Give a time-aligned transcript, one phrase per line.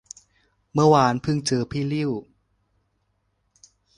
[0.73, 2.11] เมื่อวานเพิ่งเจอพี่ลิ่ว